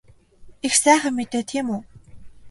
Их 0.65 0.73
сайхан 0.83 1.13
мэдээ 1.15 1.43
тийм 1.49 1.67
үү? 1.75 1.79